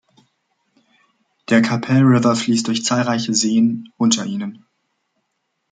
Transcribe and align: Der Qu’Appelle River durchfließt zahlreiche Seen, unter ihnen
Der 1.49 1.61
Qu’Appelle 1.61 1.99
River 2.03 2.21
durchfließt 2.21 2.83
zahlreiche 2.83 3.35
Seen, 3.35 3.93
unter 3.97 4.25
ihnen 4.25 4.65